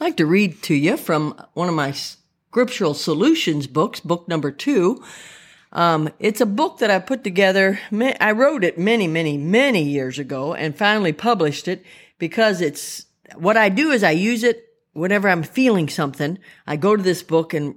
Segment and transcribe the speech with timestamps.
[0.00, 4.50] I'd like to read to you from one of my scriptural solutions books, book number
[4.50, 5.04] two.
[5.72, 7.78] Um, it's a book that I put together.
[7.92, 11.84] I wrote it many, many, many years ago and finally published it
[12.18, 16.38] because it's what I do is I use it whenever I'm feeling something.
[16.66, 17.74] I go to this book and,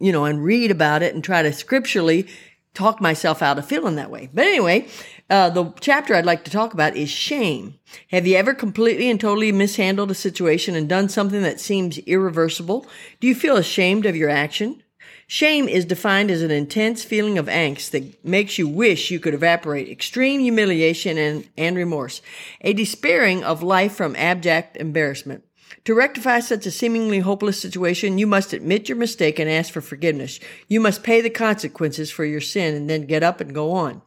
[0.00, 2.26] you know, and read about it and try to scripturally
[2.74, 4.28] talk myself out of feeling that way.
[4.34, 4.88] But anyway,
[5.32, 7.78] uh, the chapter I'd like to talk about is shame.
[8.08, 12.86] Have you ever completely and totally mishandled a situation and done something that seems irreversible?
[13.18, 14.82] Do you feel ashamed of your action?
[15.26, 19.32] Shame is defined as an intense feeling of angst that makes you wish you could
[19.32, 22.20] evaporate, extreme humiliation and, and remorse,
[22.60, 25.44] a despairing of life from abject embarrassment.
[25.84, 29.80] To rectify such a seemingly hopeless situation, you must admit your mistake and ask for
[29.80, 30.38] forgiveness.
[30.68, 34.02] You must pay the consequences for your sin and then get up and go on.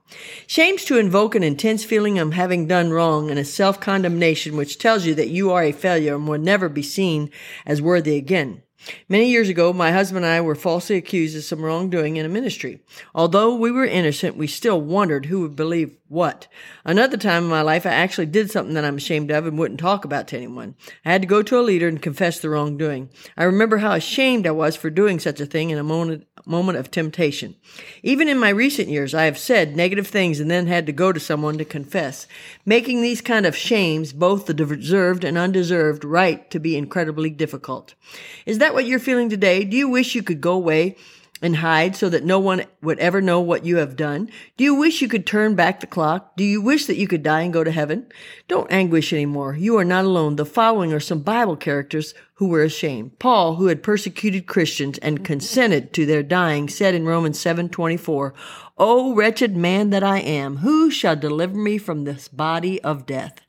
[0.47, 5.05] Shame's to invoke an intense feeling of having done wrong and a self-condemnation which tells
[5.05, 7.31] you that you are a failure and will never be seen
[7.65, 8.61] as worthy again.
[9.09, 12.29] Many years ago, my husband and I were falsely accused of some wrongdoing in a
[12.29, 12.81] ministry.
[13.15, 16.47] Although we were innocent, we still wondered who would believe what.
[16.83, 19.79] Another time in my life, I actually did something that I'm ashamed of and wouldn't
[19.79, 20.75] talk about to anyone.
[21.03, 23.09] I had to go to a leader and confess the wrongdoing.
[23.35, 26.77] I remember how ashamed I was for doing such a thing in a moment, moment
[26.77, 27.55] of temptation.
[28.03, 31.11] Even in my recent years, I have said negative things and then had to go
[31.11, 32.27] to someone to confess,
[32.65, 37.95] making these kind of shames, both the deserved and undeserved, right to be incredibly difficult.
[38.45, 39.63] Is that what you're feeling today?
[39.63, 40.95] Do you wish you could go away
[41.41, 44.29] and hide so that no one would ever know what you have done?
[44.57, 46.35] Do you wish you could turn back the clock?
[46.37, 48.07] Do you wish that you could die and go to heaven?
[48.47, 49.55] Don't anguish anymore.
[49.55, 50.37] You are not alone.
[50.37, 53.19] The following are some Bible characters who were ashamed.
[53.19, 58.33] Paul, who had persecuted Christians and consented to their dying, said in Romans 7:24,
[58.77, 63.41] "O wretched man that I am, who shall deliver me from this body of death?"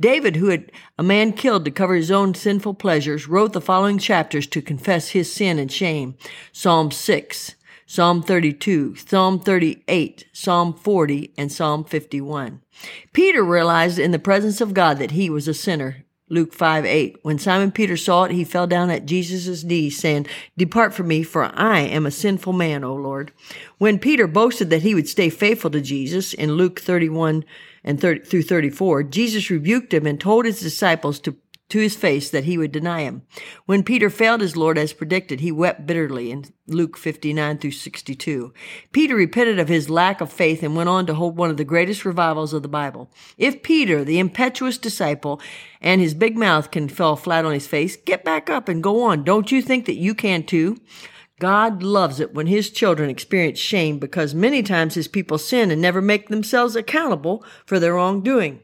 [0.00, 3.98] David, who had a man killed to cover his own sinful pleasures, wrote the following
[3.98, 6.16] chapters to confess his sin and shame.
[6.52, 7.54] Psalm 6,
[7.86, 12.60] Psalm 32, Psalm 38, Psalm 40, and Psalm 51.
[13.12, 16.04] Peter realized in the presence of God that he was a sinner.
[16.30, 17.18] Luke 5, 8.
[17.22, 21.22] When Simon Peter saw it, he fell down at Jesus' knees, saying, Depart from me,
[21.22, 23.32] for I am a sinful man, O Lord.
[23.78, 27.44] When Peter boasted that he would stay faithful to Jesus in Luke 31,
[27.84, 31.36] and 30, through 34, Jesus rebuked him and told his disciples to
[31.68, 33.22] to his face that he would deny him.
[33.66, 38.52] When Peter failed his Lord as predicted, he wept bitterly in Luke 59 through 62.
[38.92, 41.64] Peter repented of his lack of faith and went on to hold one of the
[41.64, 43.10] greatest revivals of the Bible.
[43.36, 45.40] If Peter, the impetuous disciple,
[45.80, 49.02] and his big mouth can fall flat on his face, get back up and go
[49.02, 49.24] on.
[49.24, 50.78] Don't you think that you can too?
[51.38, 55.80] God loves it when his children experience shame because many times his people sin and
[55.80, 58.60] never make themselves accountable for their wrongdoing.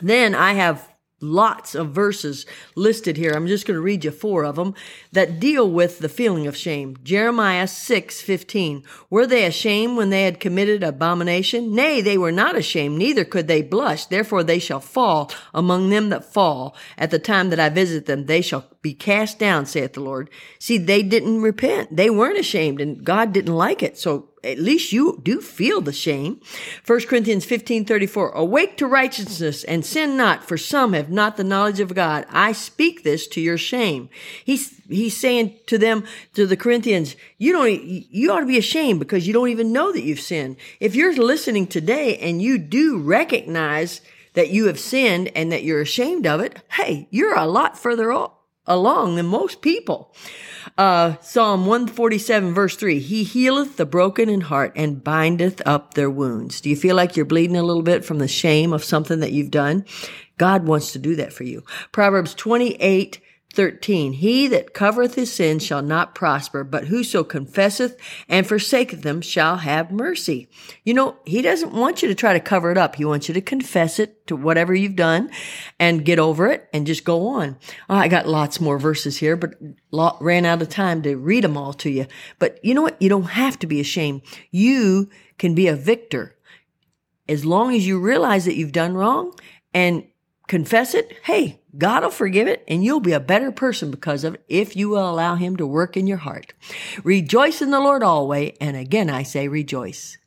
[0.00, 0.88] Then I have
[1.20, 2.44] lots of verses
[2.74, 3.32] listed here.
[3.32, 4.74] I'm just going to read you four of them
[5.12, 6.96] that deal with the feeling of shame.
[7.02, 8.84] Jeremiah 6, 15.
[9.08, 11.74] Were they ashamed when they had committed abomination?
[11.74, 14.06] Nay, they were not ashamed, neither could they blush.
[14.06, 16.76] Therefore they shall fall among them that fall.
[16.98, 20.28] At the time that I visit them, they shall be cast down, saith the Lord.
[20.58, 21.96] See, they didn't repent.
[21.96, 23.96] They weren't ashamed and God didn't like it.
[23.96, 26.40] So at least you do feel the shame.
[26.86, 31.44] 1 Corinthians 15, 34, awake to righteousness and sin not, for some have not the
[31.44, 32.24] knowledge of God.
[32.30, 34.08] I speak this to your shame.
[34.44, 39.00] He's, he's saying to them, to the Corinthians, you don't, you ought to be ashamed
[39.00, 40.56] because you don't even know that you've sinned.
[40.80, 44.00] If you're listening today and you do recognize
[44.34, 48.12] that you have sinned and that you're ashamed of it, hey, you're a lot further
[48.66, 50.14] along than most people.
[50.76, 56.10] Uh, Psalm 147 verse 3, He healeth the broken in heart and bindeth up their
[56.10, 56.60] wounds.
[56.60, 59.32] Do you feel like you're bleeding a little bit from the shame of something that
[59.32, 59.84] you've done?
[60.38, 61.64] God wants to do that for you.
[61.92, 63.20] Proverbs 28
[63.56, 64.12] 13.
[64.12, 67.96] He that covereth his sins shall not prosper, but whoso confesseth
[68.28, 70.48] and forsaketh them shall have mercy.
[70.84, 72.96] You know, he doesn't want you to try to cover it up.
[72.96, 75.30] He wants you to confess it to whatever you've done
[75.80, 77.56] and get over it and just go on.
[77.88, 79.54] Oh, I got lots more verses here, but
[80.20, 82.06] ran out of time to read them all to you.
[82.38, 83.00] But you know what?
[83.00, 84.22] You don't have to be ashamed.
[84.50, 85.08] You
[85.38, 86.36] can be a victor
[87.28, 89.32] as long as you realize that you've done wrong
[89.74, 90.04] and
[90.46, 91.16] confess it.
[91.24, 94.76] Hey, God will forgive it and you'll be a better person because of it if
[94.76, 96.52] you will allow him to work in your heart.
[97.04, 98.56] Rejoice in the Lord always.
[98.60, 100.18] And again, I say rejoice.